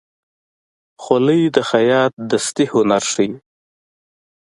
[1.03, 3.31] خولۍ د خیاط دستي هنر ښيي.